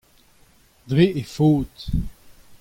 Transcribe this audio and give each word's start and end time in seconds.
dre 0.89 1.05
he 1.17 1.23
faot. 1.35 1.75